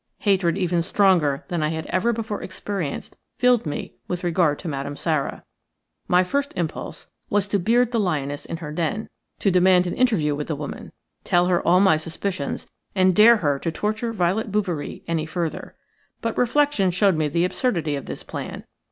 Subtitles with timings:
[0.17, 4.95] Hatred even stronger than I had ever before experienced filled me with regard to Madame
[4.95, 5.43] Sara.
[6.07, 9.09] My first impulse was to beard the lioness in her den,
[9.41, 10.91] to demand an interview with the woman,
[11.23, 15.75] tell her all my suspicions, and dare her to torture Violet Bouverie any further.
[16.19, 18.63] But reflection showed me the absurdity of this plan.